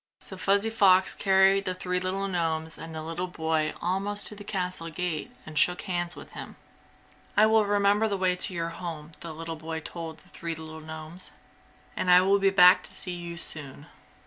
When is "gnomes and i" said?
10.81-12.21